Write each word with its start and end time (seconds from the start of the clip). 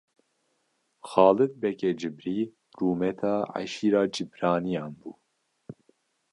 Xalid 1.09 1.51
begê 1.61 1.91
cibrî 1.99 2.37
rûmeta 2.77 3.35
eşîra 3.61 4.03
cibraniyan 4.13 4.91
bû. 4.99 5.11